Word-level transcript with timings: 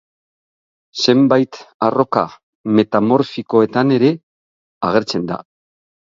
Zenbait 1.01 1.59
arroka 1.87 2.23
metamorfikoetan 2.79 3.91
ere 3.97 4.09
agertzen 4.89 5.29
da. 5.33 5.39